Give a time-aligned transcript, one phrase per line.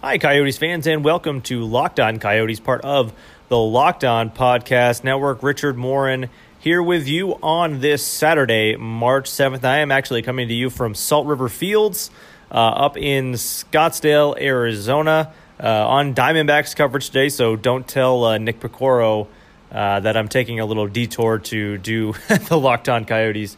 [0.00, 3.12] Hi, Coyotes fans, and welcome to Locked On Coyotes, part of
[3.48, 5.42] the Locked On Podcast Network.
[5.42, 6.30] Richard Morin
[6.60, 9.64] here with you on this Saturday, March 7th.
[9.64, 12.12] I am actually coming to you from Salt River Fields
[12.52, 17.28] uh, up in Scottsdale, Arizona, uh, on Diamondbacks coverage today.
[17.28, 19.26] So don't tell uh, Nick Piecoro
[19.72, 22.12] uh, that I'm taking a little detour to do
[22.48, 23.56] the Locked On Coyotes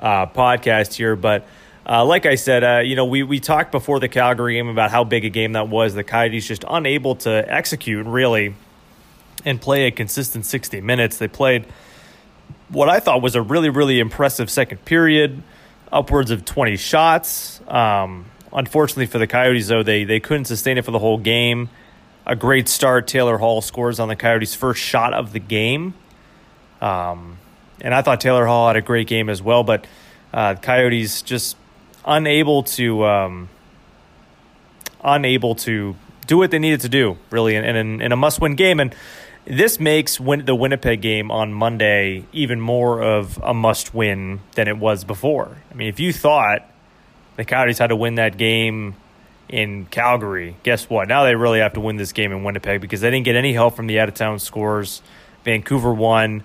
[0.00, 1.46] uh, podcast here, but.
[1.86, 4.90] Uh, like I said, uh, you know, we, we talked before the Calgary game about
[4.90, 5.94] how big a game that was.
[5.94, 8.54] The Coyotes just unable to execute really
[9.44, 11.18] and play a consistent 60 minutes.
[11.18, 11.66] They played
[12.70, 15.42] what I thought was a really, really impressive second period,
[15.92, 17.60] upwards of 20 shots.
[17.68, 21.68] Um, unfortunately for the Coyotes, though, they, they couldn't sustain it for the whole game.
[22.26, 23.06] A great start.
[23.06, 25.92] Taylor Hall scores on the Coyotes' first shot of the game.
[26.80, 27.36] Um,
[27.82, 29.86] and I thought Taylor Hall had a great game as well, but
[30.32, 31.56] uh, Coyotes just
[32.04, 33.48] unable to um,
[35.02, 35.96] unable to
[36.26, 38.94] do what they needed to do really in, in, in a must win game and
[39.46, 44.68] this makes win- the Winnipeg game on Monday even more of a must win than
[44.68, 45.58] it was before.
[45.70, 46.68] I mean, if you thought
[47.36, 48.94] the Coyotes had to win that game
[49.48, 51.08] in Calgary, guess what?
[51.08, 53.52] Now they really have to win this game in Winnipeg because they didn't get any
[53.52, 55.02] help from the out of town scores.
[55.44, 56.42] Vancouver won,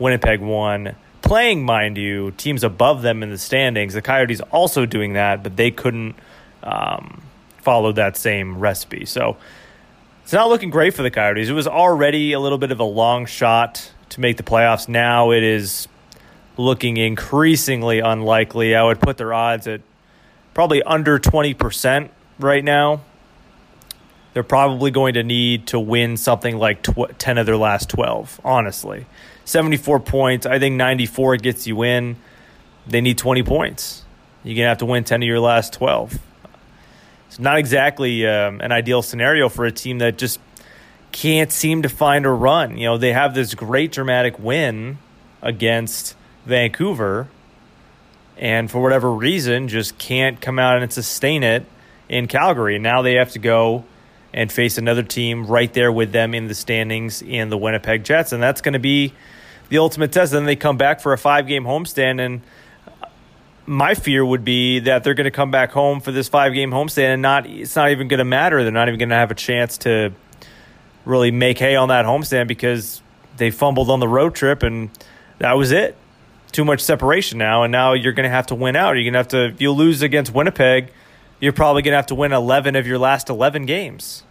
[0.00, 0.96] Winnipeg won
[1.30, 3.94] playing, mind you, teams above them in the standings.
[3.94, 6.16] The Coyotes also doing that, but they couldn't
[6.60, 7.22] um,
[7.58, 9.04] follow that same recipe.
[9.04, 9.36] So
[10.24, 11.48] it's not looking great for the Coyotes.
[11.48, 14.88] It was already a little bit of a long shot to make the playoffs.
[14.88, 15.86] Now it is
[16.56, 18.74] looking increasingly unlikely.
[18.74, 19.82] I would put their odds at
[20.52, 22.08] probably under 20%
[22.40, 23.02] right now.
[24.34, 28.40] They're probably going to need to win something like tw- 10 of their last 12,
[28.44, 29.06] honestly.
[29.50, 30.46] 74 points.
[30.46, 32.16] I think 94 gets you in.
[32.86, 34.04] They need 20 points.
[34.42, 36.18] You're going to have to win 10 of your last 12.
[37.26, 40.40] It's not exactly um, an ideal scenario for a team that just
[41.12, 42.78] can't seem to find a run.
[42.78, 44.98] You know, they have this great dramatic win
[45.42, 46.16] against
[46.46, 47.28] Vancouver,
[48.36, 51.66] and for whatever reason, just can't come out and sustain it
[52.08, 52.78] in Calgary.
[52.78, 53.84] Now they have to go
[54.32, 58.32] and face another team right there with them in the standings in the Winnipeg Jets,
[58.32, 59.12] and that's going to be
[59.70, 60.32] the ultimate test.
[60.32, 62.42] Then they come back for a five game homestand, and
[63.66, 66.70] my fear would be that they're going to come back home for this five game
[66.70, 68.62] homestand, and not it's not even going to matter.
[68.62, 70.12] They're not even going to have a chance to
[71.04, 73.00] really make hay on that homestand because
[73.38, 74.90] they fumbled on the road trip, and
[75.38, 75.96] that was it.
[76.52, 78.96] Too much separation now, and now you're going to have to win out.
[78.96, 80.92] You're going to have to you lose against Winnipeg,
[81.40, 84.24] you're probably going to have to win 11 of your last 11 games.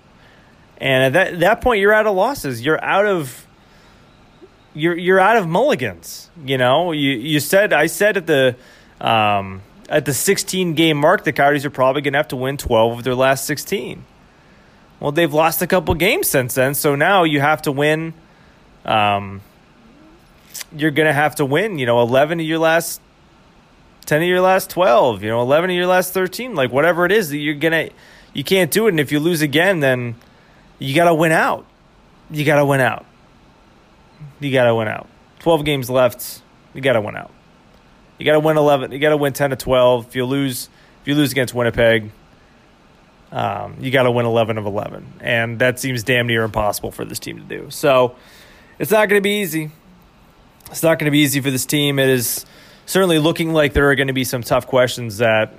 [0.77, 2.63] And at that, that point, you're out of losses.
[2.63, 3.45] You're out of
[4.73, 6.29] you're you're out of mulligans.
[6.43, 8.55] You know, you you said I said at the
[9.01, 12.57] um, at the 16 game mark, the Coyotes are probably going to have to win
[12.57, 14.03] 12 of their last 16.
[14.99, 18.13] Well, they've lost a couple games since then, so now you have to win.
[18.85, 19.41] Um,
[20.75, 21.79] you're going to have to win.
[21.79, 23.01] You know, 11 of your last
[24.05, 25.23] 10 of your last 12.
[25.23, 26.53] You know, 11 of your last 13.
[26.53, 27.89] Like whatever it is that you're gonna,
[28.33, 28.89] you can't do it.
[28.89, 30.15] And if you lose again, then
[30.77, 31.65] you got to win out.
[32.29, 33.05] You got to win out
[34.39, 35.07] you got to win out.
[35.39, 36.41] 12 games left,
[36.73, 37.31] you got to win out.
[38.17, 40.07] You got to win 11, you got to win 10 to 12.
[40.07, 40.69] If you lose
[41.01, 42.11] if you lose against Winnipeg,
[43.31, 45.13] um, you got to win 11 of 11.
[45.21, 47.69] And that seems damn near impossible for this team to do.
[47.69, 48.15] So,
[48.79, 49.71] it's not going to be easy.
[50.71, 51.99] It's not going to be easy for this team.
[51.99, 52.45] It is
[52.85, 55.53] certainly looking like there are going to be some tough questions that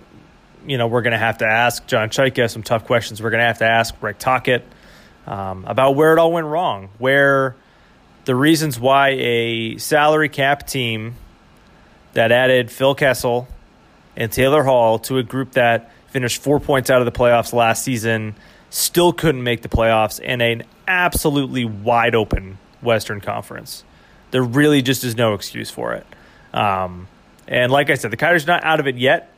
[0.66, 3.40] you know we're going to have to ask John Chayka, some tough questions we're going
[3.40, 4.64] to have to ask Rick Tocchet
[5.26, 7.56] um, about where it all went wrong, where
[8.24, 11.14] the reasons why a salary cap team
[12.12, 13.48] that added Phil Kessel
[14.16, 17.84] and Taylor Hall to a group that finished four points out of the playoffs last
[17.84, 18.34] season
[18.68, 23.84] still couldn't make the playoffs in an absolutely wide open Western Conference.
[24.30, 26.06] There really just is no excuse for it.
[26.52, 27.08] Um,
[27.48, 29.32] and like I said, the Coyotes not out of it yet,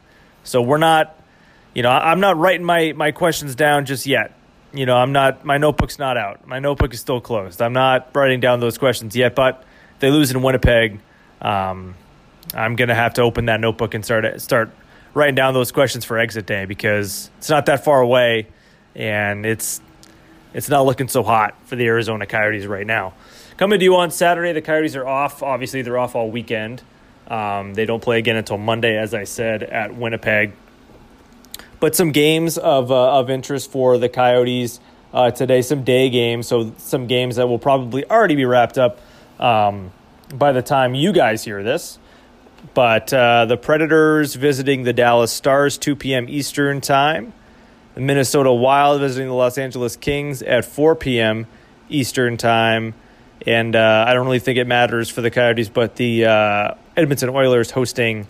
[0.45, 1.19] so we're not.
[1.75, 4.35] You know, I'm not writing my my questions down just yet
[4.73, 6.47] you know, I'm not, my notebook's not out.
[6.47, 7.61] My notebook is still closed.
[7.61, 9.65] I'm not writing down those questions yet, but
[10.01, 11.01] they lose in Winnipeg,
[11.41, 11.95] um,
[12.55, 14.71] I'm going to have to open that notebook and start, start
[15.15, 18.49] writing down those questions for exit day because it's not that far away
[18.95, 19.81] and it's,
[20.55, 23.15] it's not looking so hot for the Arizona Coyotes right now.
[23.57, 25.43] Coming to you on Saturday, the Coyotes are off.
[25.43, 26.83] Obviously, they're off all weekend.
[27.29, 30.53] Um, they don't play again until Monday, as I said, at Winnipeg.
[31.83, 34.79] But some games of, uh, of interest for the Coyotes
[35.13, 39.01] uh, today, some day games, so some games that will probably already be wrapped up
[39.41, 39.91] um,
[40.33, 41.99] by the time you guys hear this.
[42.73, 46.29] But uh, the Predators visiting the Dallas Stars, 2 p.m.
[46.29, 47.33] Eastern Time.
[47.97, 51.49] The Minnesota Wild visiting the Los Angeles Kings at 4 p.m.
[51.89, 52.95] Eastern Time.
[53.45, 57.31] And uh, I don't really think it matters for the Coyotes, but the uh, Edmonton
[57.31, 58.29] Oilers hosting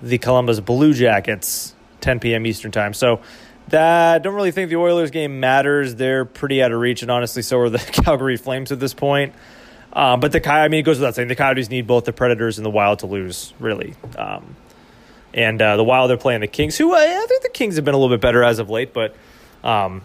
[0.00, 1.73] the Columbus Blue Jackets
[2.04, 2.46] 10 p.m.
[2.46, 2.94] Eastern Time.
[2.94, 3.20] So
[3.68, 5.94] that don't really think the Oilers game matters.
[5.94, 9.34] They're pretty out of reach, and honestly, so are the Calgary Flames at this point.
[9.92, 12.58] Um, but the I mean, it goes without saying the Coyotes need both the Predators
[12.58, 13.94] and the Wild to lose, really.
[14.18, 14.56] Um,
[15.32, 17.94] and uh, the Wild—they're playing the Kings, who uh, I think the Kings have been
[17.94, 18.92] a little bit better as of late.
[18.92, 19.16] But
[19.62, 20.02] um,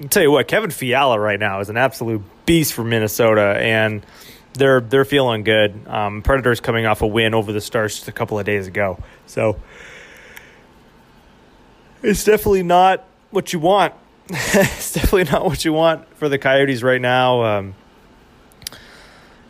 [0.00, 4.06] I'll tell you what, Kevin Fiala right now is an absolute beast for Minnesota, and
[4.54, 5.86] they're they're feeling good.
[5.86, 8.98] Um, Predators coming off a win over the Stars just a couple of days ago,
[9.26, 9.58] so
[12.02, 13.94] it's definitely not what you want.
[14.28, 17.44] it's definitely not what you want for the Coyotes right now.
[17.44, 17.74] Um,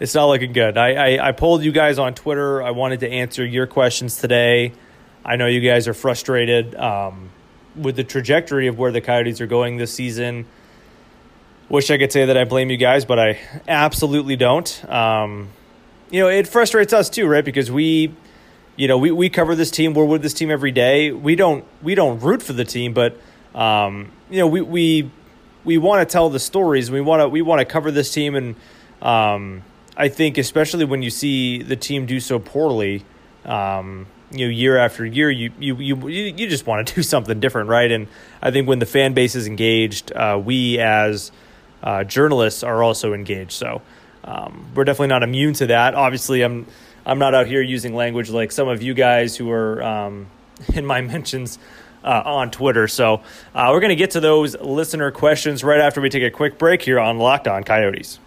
[0.00, 0.76] it's not looking good.
[0.76, 2.62] I, I, I polled you guys on Twitter.
[2.62, 4.72] I wanted to answer your questions today.
[5.24, 7.30] I know you guys are frustrated um,
[7.76, 10.46] with the trajectory of where the Coyotes are going this season.
[11.68, 13.38] Wish I could say that I blame you guys, but I
[13.68, 14.84] absolutely don't.
[14.90, 15.50] Um,
[16.10, 17.44] you know, it frustrates us too, right?
[17.44, 18.12] Because we
[18.76, 19.94] you know, we, we cover this team.
[19.94, 21.12] We're with this team every day.
[21.12, 23.18] We don't we don't root for the team, but
[23.54, 25.10] um, you know, we we
[25.64, 26.90] we want to tell the stories.
[26.90, 28.56] We want to we want to cover this team, and
[29.02, 29.62] um,
[29.96, 33.04] I think especially when you see the team do so poorly,
[33.44, 37.40] um, you know, year after year, you you you you just want to do something
[37.40, 37.90] different, right?
[37.90, 38.08] And
[38.40, 41.30] I think when the fan base is engaged, uh, we as
[41.82, 43.52] uh, journalists are also engaged.
[43.52, 43.82] So
[44.24, 45.94] um, we're definitely not immune to that.
[45.94, 46.66] Obviously, I'm
[47.04, 50.26] I'm not out here using language like some of you guys who are um,
[50.74, 51.58] in my mentions
[52.04, 52.88] uh, on Twitter.
[52.88, 53.22] So
[53.54, 56.58] uh, we're going to get to those listener questions right after we take a quick
[56.58, 58.18] break here on Locked On Coyotes.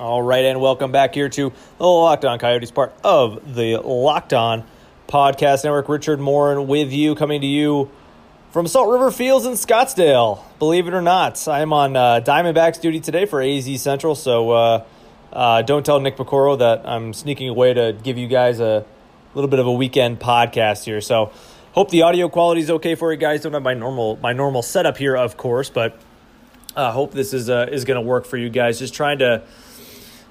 [0.00, 4.32] All right, and welcome back here to the Locked On Coyotes, part of the Locked
[4.32, 4.64] On
[5.06, 5.90] Podcast Network.
[5.90, 7.90] Richard Morin with you, coming to you
[8.50, 10.42] from Salt River Fields in Scottsdale.
[10.58, 14.84] Believe it or not, I'm on uh, Diamondbacks duty today for AZ Central, so uh,
[15.34, 18.86] uh, don't tell Nick Piecoro that I'm sneaking away to give you guys a
[19.34, 21.02] little bit of a weekend podcast here.
[21.02, 21.30] So
[21.72, 23.42] hope the audio quality is okay for you guys.
[23.42, 26.00] Don't have my normal my normal setup here, of course, but
[26.74, 28.78] uh, hope this is uh, is going to work for you guys.
[28.78, 29.42] Just trying to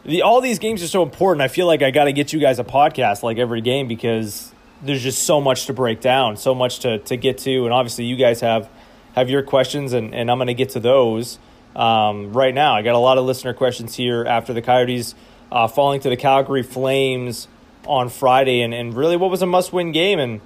[0.05, 1.41] the, all these games are so important.
[1.41, 4.51] I feel like I got to get you guys a podcast like every game because
[4.81, 8.05] there's just so much to break down, so much to, to get to, and obviously
[8.05, 8.69] you guys have
[9.15, 11.39] have your questions, and, and I'm going to get to those
[11.75, 12.75] um, right now.
[12.75, 15.15] I got a lot of listener questions here after the Coyotes
[15.51, 17.47] uh, falling to the Calgary Flames
[17.85, 20.19] on Friday, and, and really what was a must win game.
[20.19, 20.41] And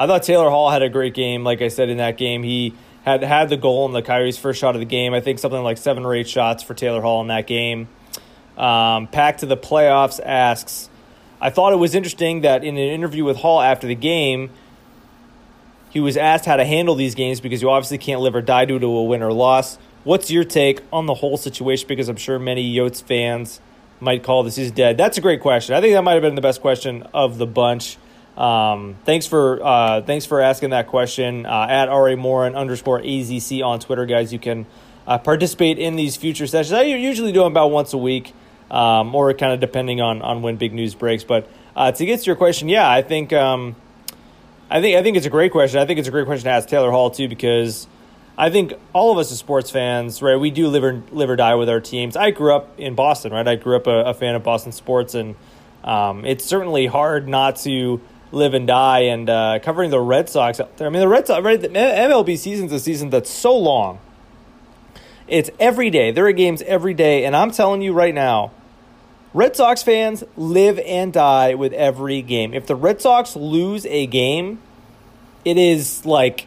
[0.00, 1.44] I thought Taylor Hall had a great game.
[1.44, 2.74] Like I said in that game, he
[3.04, 5.14] had had the goal in the Coyotes' first shot of the game.
[5.14, 7.88] I think something like seven or eight shots for Taylor Hall in that game.
[8.56, 10.88] Um, Pack to the playoffs asks,
[11.40, 14.50] I thought it was interesting that in an interview with Hall after the game,
[15.90, 18.64] he was asked how to handle these games because you obviously can't live or die
[18.64, 19.78] due to a win or loss.
[20.04, 21.88] What's your take on the whole situation?
[21.88, 23.60] Because I'm sure many Yotes fans
[24.00, 24.96] might call the season dead.
[24.96, 25.74] That's a great question.
[25.74, 27.98] I think that might have been the best question of the bunch.
[28.36, 33.64] Um, thanks for uh, thanks for asking that question uh, at ra morin underscore azc
[33.64, 34.32] on Twitter, guys.
[34.32, 34.66] You can
[35.06, 36.74] uh, participate in these future sessions.
[36.74, 38.34] I usually do them about once a week
[38.70, 41.24] um, or kind of depending on on when big news breaks.
[41.24, 43.76] But uh, to get to your question, yeah, I think um,
[44.70, 45.80] I think I think it's a great question.
[45.80, 47.86] I think it's a great question to ask Taylor Hall too because
[48.38, 51.36] I think all of us as sports fans, right, we do live or live or
[51.36, 52.16] die with our teams.
[52.16, 53.46] I grew up in Boston, right?
[53.46, 55.36] I grew up a, a fan of Boston sports, and
[55.84, 58.00] um, it's certainly hard not to
[58.32, 59.00] live and die.
[59.00, 61.60] And uh, covering the Red Sox out there, I mean, the Red Sox, right?
[61.60, 64.00] The MLB season's a season that's so long
[65.28, 66.10] it's every day.
[66.10, 67.24] There are games every day.
[67.24, 68.52] And I'm telling you right now,
[69.34, 72.54] Red Sox fans live and die with every game.
[72.54, 74.60] If the Red Sox lose a game,
[75.44, 76.46] it is like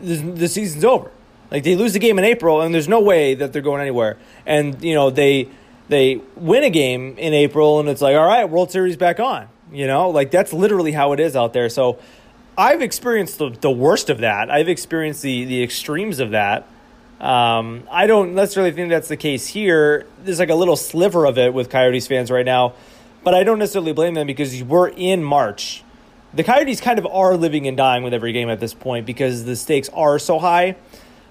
[0.00, 1.10] the, the season's over.
[1.50, 4.18] Like they lose a game in April, and there's no way that they're going anywhere.
[4.44, 5.48] And you know they
[5.88, 9.48] they win a game in April, and it's like, all right, World Series back on.
[9.72, 11.68] You know, like that's literally how it is out there.
[11.68, 11.98] So
[12.58, 14.50] I've experienced the, the worst of that.
[14.50, 16.66] I've experienced the the extremes of that.
[17.20, 20.06] Um, I don't necessarily think that's the case here.
[20.22, 22.74] There's like a little sliver of it with Coyotes fans right now,
[23.24, 25.82] but I don't necessarily blame them because we're in March.
[26.36, 29.44] the Coyotes kind of are living and dying with every game at this point because
[29.44, 30.76] the stakes are so high.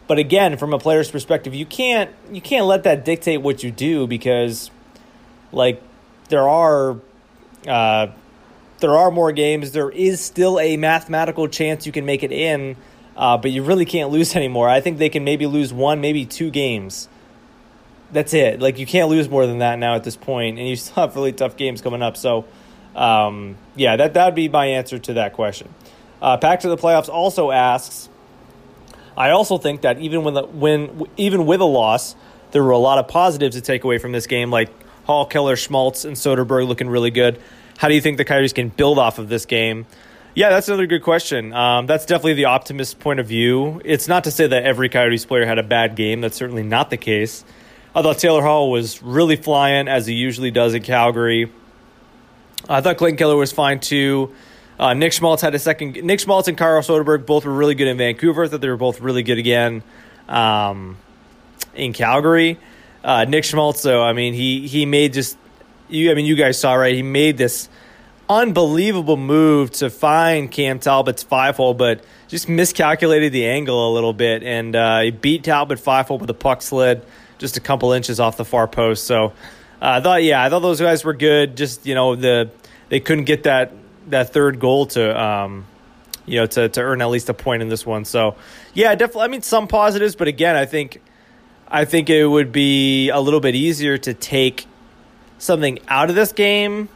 [0.08, 3.72] But again, from a player's perspective, you can't you can't let that dictate what you
[3.72, 4.70] do because,
[5.51, 5.82] like,
[6.30, 6.98] there are
[7.68, 8.08] uh,
[8.80, 9.72] there are more games.
[9.72, 12.75] There is still a mathematical chance you can make it in,
[13.15, 14.69] uh, but you really can't lose anymore.
[14.69, 17.07] I think they can maybe lose one, maybe two games.
[18.12, 18.60] That's it.
[18.60, 21.15] Like you can't lose more than that now at this point, and you still have
[21.15, 22.17] really tough games coming up.
[22.17, 22.45] So,
[22.95, 25.74] um, yeah, that that would be my answer to that question.
[26.22, 28.10] Uh, Back to the playoffs also asks.
[29.17, 32.15] I also think that even when the, when even with a loss,
[32.51, 34.69] there were a lot of positives to take away from this game, like
[35.05, 37.41] Hall, Keller, Schmaltz, and Soderberg looking really good.
[37.77, 39.86] How do you think the Coyotes can build off of this game?
[40.36, 41.54] Yeah, that's another good question.
[41.54, 43.82] Um, that's definitely the optimist point of view.
[43.86, 46.20] It's not to say that every Coyotes player had a bad game.
[46.20, 47.46] That's certainly not the case.
[47.96, 51.50] I thought Taylor Hall was really flying as he usually does in Calgary.
[52.68, 54.36] I thought Clayton Keller was fine too.
[54.77, 56.04] Uh, Nick Schmaltz had a second.
[56.04, 58.44] Nick Schmaltz and Carl Soderberg both were really good in Vancouver.
[58.44, 59.84] I thought they were both really good again
[60.27, 60.98] um,
[61.74, 62.60] in Calgary.
[63.01, 65.38] Uh, Nick Schmaltz, though, I mean, he he made just
[65.88, 66.12] you.
[66.12, 66.94] I mean, you guys saw right.
[66.94, 67.70] He made this
[68.29, 74.13] unbelievable move to find Cam Talbot's five hole, but just miscalculated the angle a little
[74.13, 77.03] bit, and uh, he beat Talbot five hole with a puck slid
[77.38, 79.05] just a couple inches off the far post.
[79.05, 79.32] So uh,
[79.82, 81.58] I thought, yeah, I thought those guys were good.
[81.58, 82.50] Just you know, the
[82.89, 83.74] they couldn't get that
[84.08, 85.22] that third goal to.
[85.22, 85.65] Um,
[86.27, 88.03] you know, to, to earn at least a point in this one.
[88.03, 88.36] So,
[88.74, 89.25] yeah, definitely.
[89.25, 91.00] I mean, some positives, but again, I think,
[91.67, 94.65] I think it would be a little bit easier to take
[95.38, 96.89] something out of this game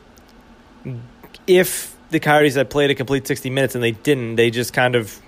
[1.49, 4.35] if the Coyotes had played a complete 60 minutes and they didn't.
[4.35, 5.19] They just kind of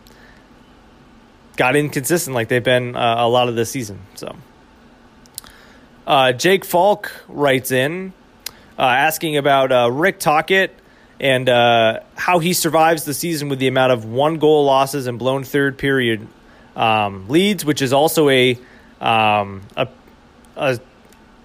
[1.58, 4.00] got inconsistent like they've been uh, a lot of this season.
[4.16, 4.36] So,
[6.08, 8.14] uh, Jake Falk writes in
[8.78, 10.76] uh, asking about uh, Rick Tocchet
[11.20, 15.20] and uh, how he survives the season with the amount of one goal losses and
[15.20, 16.28] blown third period
[16.76, 18.58] um, leads, which is also a,
[19.00, 19.88] um, a,
[20.56, 20.80] a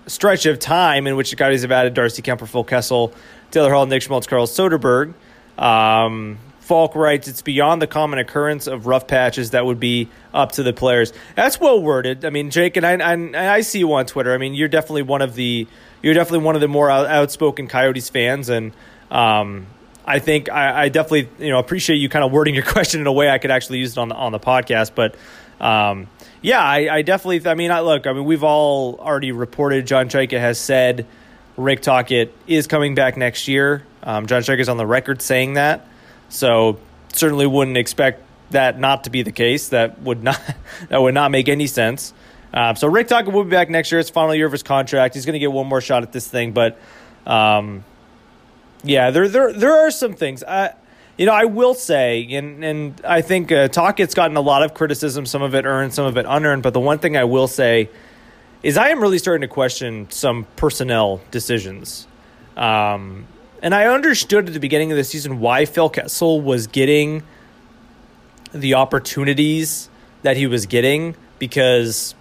[0.06, 3.12] stretch of time in which the Coyotes have added Darcy Kuemper, Phil Kessel,
[3.50, 5.14] Taylor Hall, Nick Schmaltz, Carl Soderberg.
[5.58, 10.50] Um, Falk writes, it's beyond the common occurrence of rough patches that would be up
[10.52, 11.12] to the players.
[11.36, 12.24] That's well worded.
[12.24, 14.34] I mean, Jake, and I, I, I see you on Twitter.
[14.34, 15.68] I mean, you're definitely one of the
[16.02, 18.72] you're definitely one of the more outspoken Coyotes fans, and
[19.12, 19.66] um,
[20.04, 23.06] I think I, I, definitely you know appreciate you kind of wording your question in
[23.06, 24.92] a way I could actually use it on the on the podcast.
[24.94, 25.14] But
[25.60, 26.08] um,
[26.42, 27.48] yeah, I, I, definitely.
[27.48, 28.06] I mean, I look.
[28.06, 29.86] I mean, we've all already reported.
[29.86, 31.06] John Chayka has said
[31.56, 33.84] Rick Tocchet is coming back next year.
[34.02, 35.86] Um, John Chayka is on the record saying that,
[36.28, 36.78] so
[37.12, 39.70] certainly wouldn't expect that not to be the case.
[39.70, 40.40] That would not
[40.88, 42.12] that would not make any sense.
[42.52, 43.98] Uh, so Rick Tocchet will be back next year.
[43.98, 45.14] It's final year of his contract.
[45.14, 46.78] He's going to get one more shot at this thing, but
[47.26, 47.84] um,
[48.84, 50.44] yeah, there there there are some things.
[50.44, 50.75] I,
[51.18, 54.75] you know, I will say, and and I think uh, Tocchet's gotten a lot of
[54.75, 55.26] criticism.
[55.26, 56.62] Some of it earned, some of it unearned.
[56.62, 57.88] But the one thing I will say
[58.62, 62.06] is I am really starting to question some personnel decisions.
[62.56, 63.26] Um,
[63.62, 67.22] and I understood at the beginning of the season why Phil Kessel was getting
[68.52, 69.88] the opportunities
[70.22, 72.14] that he was getting because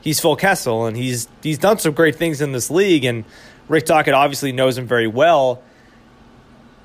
[0.00, 3.24] he's Phil Kessel and he's he's done some great things in this league and
[3.68, 5.62] Rick Tocchet obviously knows him very well.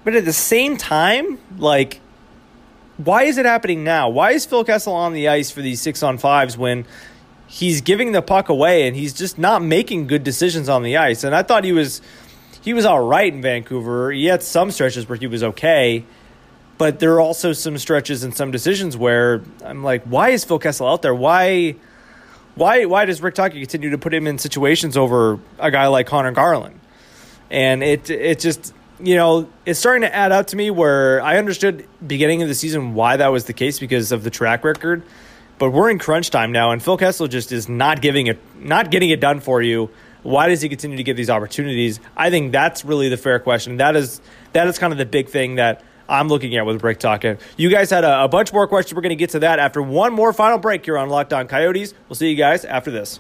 [0.03, 1.99] But at the same time, like
[2.97, 4.09] why is it happening now?
[4.09, 6.85] Why is Phil Kessel on the ice for these six on fives when
[7.50, 11.24] he's giving the puck away and he's just not making good decisions on the ice.
[11.24, 12.01] And I thought he was
[12.62, 14.12] he was all right in Vancouver.
[14.12, 16.06] He had some stretches where he was okay,
[16.77, 20.60] but there are also some stretches and some decisions where I'm like, why is Phil
[20.60, 21.15] Kessel out there?
[21.15, 21.75] Why
[22.56, 26.06] why why does Rick Tocchet continue to put him in situations over a guy like
[26.06, 26.79] Conor Garland?
[27.50, 31.38] And it it just you know, it's starting to add up to me where I
[31.38, 35.03] understood beginning of the season why that was the case because of the track record.
[35.59, 38.89] But we're in crunch time now, and Phil Kessel just is not giving it, not
[38.91, 39.89] getting it done for you.
[40.23, 41.99] Why does he continue to get these opportunities?
[42.15, 43.77] I think that's really the fair question.
[43.77, 44.21] That is
[44.53, 47.39] that is kind of the big thing that I'm looking at with Rick Tocchet.
[47.57, 48.95] You guys had a, a bunch more questions.
[48.95, 51.47] We're going to get to that after one more final break here on Locked On
[51.47, 51.93] Coyotes.
[52.07, 53.19] We'll see you guys after this.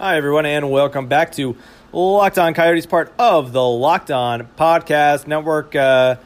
[0.00, 1.54] Hi, everyone, and welcome back to
[1.92, 5.76] Locked On Coyotes, part of the Locked On Podcast Network.
[5.76, 6.16] Uh,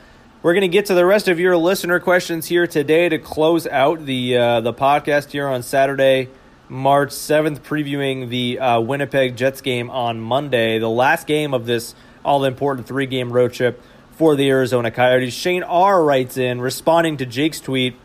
[0.44, 3.66] We're going to get to the rest of your listener questions here today to close
[3.66, 6.28] out the uh, the podcast here on Saturday,
[6.68, 11.96] March seventh, previewing the uh, Winnipeg Jets game on Monday, the last game of this
[12.24, 15.34] all important three game road trip for the Arizona Coyotes.
[15.34, 17.96] Shane R writes in responding to Jake's tweet.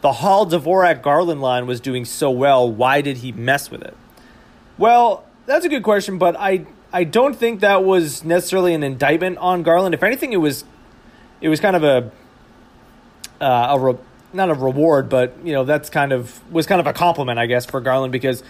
[0.00, 2.72] The Hall Dvorak Garland line was doing so well.
[2.72, 3.98] Why did he mess with it?
[4.76, 9.38] Well, that's a good question, but I I don't think that was necessarily an indictment
[9.38, 9.94] on Garland.
[9.94, 10.64] If anything, it was
[11.40, 12.10] it was kind of a
[13.40, 13.98] uh, a re-
[14.32, 17.46] not a reward, but you know that's kind of was kind of a compliment, I
[17.46, 18.42] guess, for Garland because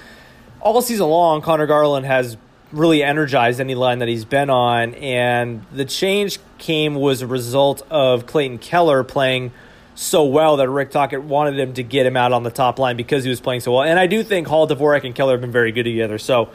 [0.61, 2.37] all season long, Conor Garland has
[2.73, 7.83] really energized any line that he's been on, and the change came was a result
[7.91, 9.53] of Clayton Keller playing
[9.95, 12.97] so well that Rick Tocchet wanted him to get him out on the top line
[12.97, 13.83] because he was playing so well.
[13.83, 16.19] And I do think Hall, Dvorak, and Keller have been very good together.
[16.19, 16.51] So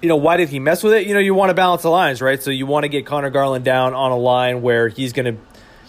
[0.00, 1.06] you know, why did he mess with it?
[1.06, 2.42] You know, you want to balance the lines, right?
[2.42, 5.40] So you want to get Conor Garland down on a line where he's going to,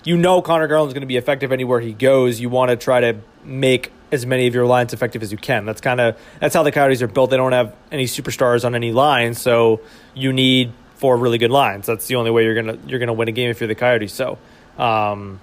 [0.03, 2.39] you know, Conor Garland's going to be effective anywhere he goes.
[2.39, 5.65] You want to try to make as many of your lines effective as you can.
[5.65, 7.29] That's kind of that's how the Coyotes are built.
[7.29, 9.81] They don't have any superstars on any line, so
[10.15, 11.85] you need four really good lines.
[11.85, 14.11] That's the only way you're gonna you're gonna win a game if you're the Coyotes.
[14.11, 14.39] So,
[14.79, 15.39] um,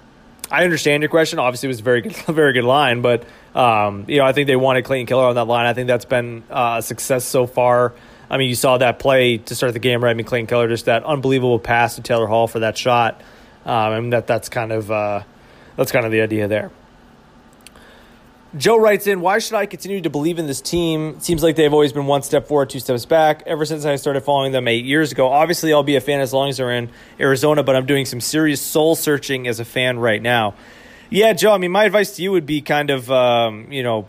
[0.49, 1.39] I understand your question.
[1.39, 4.47] Obviously, it was a very good, very good line, but um, you know, I think
[4.47, 5.65] they wanted Clayton Keller on that line.
[5.65, 7.93] I think that's been uh, a success so far.
[8.29, 10.11] I mean, you saw that play to start the game, right?
[10.11, 13.21] I mean, Clayton Keller just that unbelievable pass to Taylor Hall for that shot.
[13.65, 15.23] Um, mean, that that's kind of uh,
[15.75, 16.71] that's kind of the idea there.
[18.57, 21.15] Joe writes in, why should I continue to believe in this team?
[21.17, 23.95] It seems like they've always been one step forward, two steps back ever since I
[23.97, 25.29] started following them eight years ago.
[25.29, 28.21] Obviously, I'll be a fan as long as they're in Arizona, but I'm doing some
[28.21, 30.55] serious soul searching as a fan right now.
[31.09, 34.07] Yeah, Joe, I mean, my advice to you would be kind of, um, you know,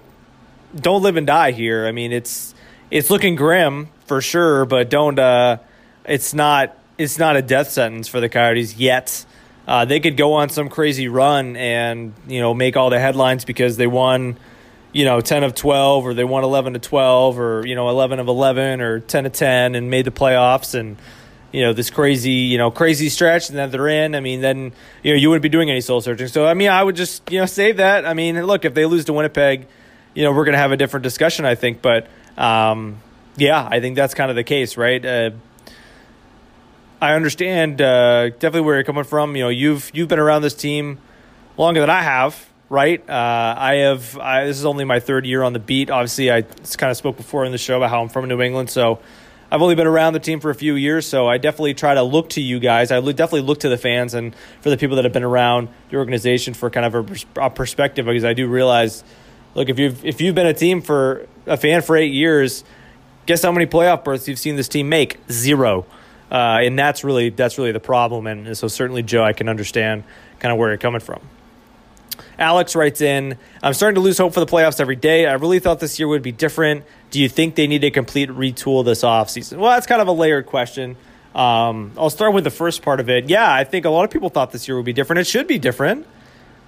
[0.75, 1.87] don't live and die here.
[1.87, 2.55] I mean, it's
[2.91, 5.19] it's looking grim for sure, but don't.
[5.19, 5.59] Uh,
[6.05, 6.77] it's not.
[6.97, 9.25] It's not a death sentence for the Coyotes yet.
[9.69, 13.45] Uh, they could go on some crazy run and you know make all the headlines
[13.45, 14.39] because they won,
[14.93, 18.19] you know, ten of twelve, or they won eleven to twelve, or you know eleven
[18.19, 20.97] of eleven, or ten to ten, and made the playoffs and
[21.53, 24.15] you know this crazy you know crazy stretch and then they're in.
[24.15, 26.29] I mean then you know you wouldn't be doing any soul searching.
[26.29, 28.05] So i mean i would just you know save that.
[28.07, 29.67] I mean look if they lose to winnipeg
[30.15, 31.81] you know we're going to have a different discussion i think.
[31.81, 33.01] But um,
[33.37, 35.05] yeah, I think that's kind of the case, right?
[35.05, 35.31] Uh,
[37.01, 39.37] I understand uh, definitely where you're coming from.
[39.37, 40.99] You know, you've you've been around this team
[41.57, 43.01] longer than I have, right?
[43.09, 44.19] Uh, I have.
[44.19, 45.91] I, this is only my third year on the beat.
[45.91, 48.71] Obviously, I kind of spoke before in the show about how I'm from New England,
[48.71, 48.99] so
[49.51, 51.07] I've only been around the team for a few years.
[51.07, 52.91] So I definitely try to look to you guys.
[52.91, 55.97] I definitely look to the fans and for the people that have been around the
[55.97, 56.95] organization for kind of
[57.37, 59.05] a, a perspective because I do realize,
[59.55, 62.65] look, if you've if you've been a team for a fan for eight years
[63.29, 65.19] Guess how many playoff berths you've seen this team make?
[65.31, 65.85] Zero.
[66.31, 68.27] Uh, and that's really that's really the problem.
[68.27, 70.05] And so certainly, Joe, I can understand
[70.39, 71.21] kind of where you're coming from.
[72.39, 75.27] Alex writes in, I'm starting to lose hope for the playoffs every day.
[75.27, 76.85] I really thought this year would be different.
[77.11, 79.59] Do you think they need a complete retool this offseason?
[79.59, 80.97] Well, that's kind of a layered question.
[81.35, 83.29] Um, I'll start with the first part of it.
[83.29, 85.21] Yeah, I think a lot of people thought this year would be different.
[85.21, 86.07] It should be different,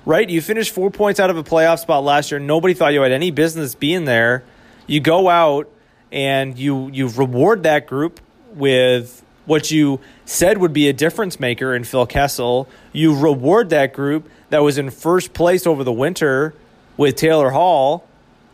[0.05, 0.29] right?
[0.29, 2.41] You finished four points out of a playoff spot last year.
[2.41, 4.45] Nobody thought you had any business being there.
[4.87, 5.69] You go out
[6.13, 8.21] and you you reward that group
[8.55, 12.69] with what you said would be a difference maker in Phil Kessel.
[12.93, 16.55] You reward that group that was in first place over the winter
[16.97, 18.07] with Taylor Hall,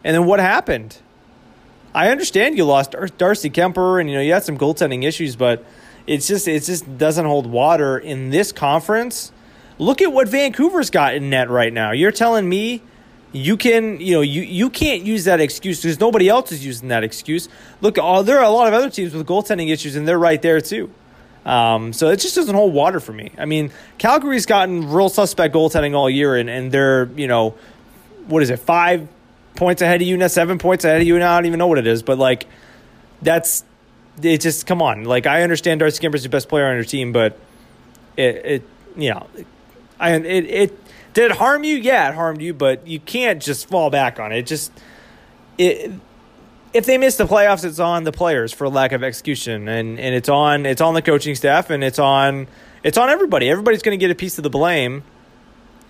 [0.02, 0.96] and then what happened?
[1.94, 5.66] I understand you lost Darcy Kuemper, and you know you had some goaltending issues, but
[6.06, 9.32] it's just it just doesn't hold water in this conference.
[9.78, 11.92] Look at what Vancouver's got in net right now.
[11.92, 12.80] You're telling me
[13.32, 15.82] you can you know you, you can't use that excuse.
[15.82, 17.48] Because nobody else is using that excuse.
[17.80, 20.40] Look uh, there are a lot of other teams with goaltending issues and they're right
[20.40, 20.90] there too.
[21.44, 23.32] Um, so it just doesn't hold water for me.
[23.38, 27.54] I mean calgary's gotten real suspect goaltending all year and, and they're you know
[28.26, 29.08] what is it five
[29.54, 31.66] points ahead of you now seven points ahead of you now i don't even know
[31.66, 32.46] what it is but like
[33.22, 33.64] that's
[34.22, 35.04] it just come on.
[35.04, 37.38] Like i understand darcy Kuemper's the best player on your team but
[38.16, 38.62] it, it
[38.96, 39.26] you know
[39.98, 40.78] I, it, it
[41.16, 41.76] did it harm you?
[41.76, 44.42] Yeah, it harmed you, but you can't just fall back on it.
[44.42, 44.70] just
[45.56, 45.90] it
[46.74, 50.14] if they miss the playoffs, it's on the players for lack of execution, and, and
[50.14, 52.48] it's on it's on the coaching staff, and it's on
[52.82, 53.48] it's on everybody.
[53.48, 55.04] Everybody's going to get a piece of the blame.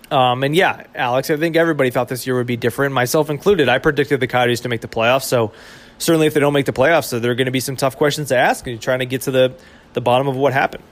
[0.09, 3.67] Um, and yeah, Alex, I think everybody thought this year would be different, myself included.
[3.67, 5.51] I predicted the Coyotes to make the playoffs, so
[5.97, 7.97] certainly if they don't make the playoffs, so there are going to be some tough
[7.97, 9.53] questions to ask, and you're trying to get to the
[9.91, 10.85] the bottom of what happened.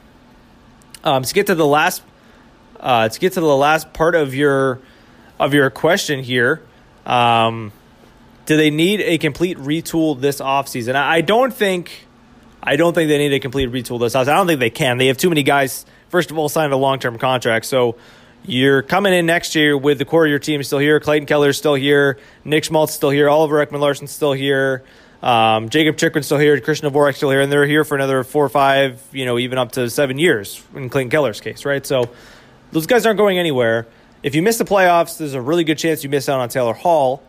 [1.06, 2.04] Um, to get to the last
[2.86, 4.80] uh, to get to the last part of your
[5.38, 6.62] of your question here,
[7.06, 7.74] um,
[8.46, 10.96] do they need a complete retool this offseason?
[10.96, 12.08] I, I don't think
[12.64, 14.30] I don't think they need a complete retool this offseason.
[14.30, 14.98] I don't think they can.
[14.98, 17.66] They have too many guys first of all, signed a long term contract.
[17.66, 17.98] So
[18.46, 21.00] you're coming in next year with the core of your team still here.
[21.00, 22.20] Clayton Keller's still here.
[22.46, 23.28] Nick Schmaltz still here.
[23.28, 24.84] Oliver Ekman Larsson's still here.
[25.22, 26.60] Um, Jakob Chychrun's still here.
[26.62, 27.42] Christian Dvorak's still here.
[27.42, 30.64] And they're here for another four or five, you know, even up to seven years
[30.76, 31.86] in Clayton Keller's case, right?
[31.86, 32.10] So
[32.72, 33.88] those guys aren't going anywhere.
[34.24, 36.74] If you miss the playoffs, there's a really good chance you miss out on Taylor
[36.74, 37.22] Hall.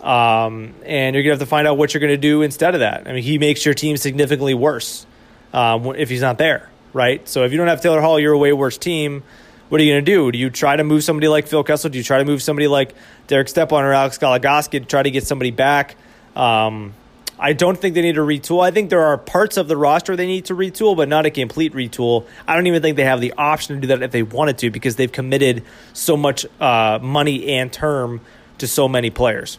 [0.00, 2.74] Um, and you're going to have to find out what you're going to do instead
[2.74, 3.08] of that.
[3.08, 5.06] I mean, he makes your team significantly worse
[5.52, 7.26] um, if he's not there, right?
[7.28, 9.22] So if you don't have Taylor Hall, you're a way worse team
[9.68, 10.32] what are you going to do?
[10.32, 11.90] Do you try to move somebody like Phil Kessel?
[11.90, 12.94] Do you try to move somebody like
[13.26, 15.96] Derek Stepan or Alex Goligoski to try to get somebody back?
[16.34, 16.94] Um,
[17.40, 18.62] I don't think they need to retool.
[18.62, 21.30] I think there are parts of the roster they need to retool, but not a
[21.30, 22.26] complete retool.
[22.46, 24.70] I don't even think they have the option to do that if they wanted to
[24.70, 28.20] because they've committed so much uh, money and term
[28.58, 29.58] to so many players.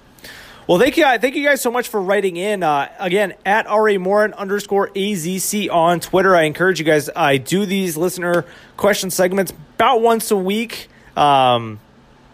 [0.67, 2.61] Well, thank you, thank you guys so much for writing in.
[2.61, 6.35] Uh, again, at RA Morin underscore AZC on Twitter.
[6.35, 7.09] I encourage you guys.
[7.15, 8.45] I do these listener
[8.77, 10.89] question segments about once a week.
[11.17, 11.79] Um,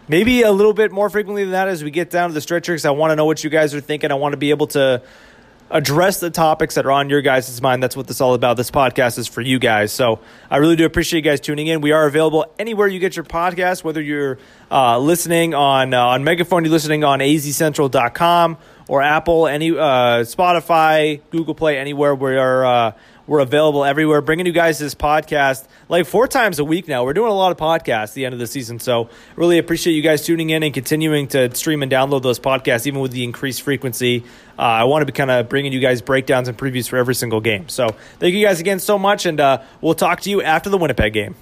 [0.06, 2.72] maybe a little bit more frequently than that as we get down to the stretcher
[2.72, 4.10] because I want to know what you guys are thinking.
[4.10, 5.00] I want to be able to
[5.70, 7.82] address the topics that are on your guys' mind.
[7.82, 8.56] That's what this is all about.
[8.56, 9.92] This podcast is for you guys.
[9.92, 11.80] So I really do appreciate you guys tuning in.
[11.80, 14.38] We are available anywhere you get your podcast, whether you're
[14.70, 21.20] uh, listening on uh, on Megaphone, you're listening on azcentral.com or Apple, any uh, Spotify,
[21.30, 22.92] Google Play, anywhere we are uh,
[23.26, 27.04] we're available everywhere, bringing you guys this podcast like four times a week now.
[27.04, 28.78] We're doing a lot of podcasts the end of the season.
[28.78, 32.86] So, really appreciate you guys tuning in and continuing to stream and download those podcasts,
[32.86, 34.24] even with the increased frequency.
[34.58, 37.14] Uh, I want to be kind of bringing you guys breakdowns and previews for every
[37.14, 37.68] single game.
[37.68, 37.88] So,
[38.18, 41.12] thank you guys again so much, and uh, we'll talk to you after the Winnipeg
[41.12, 41.34] game.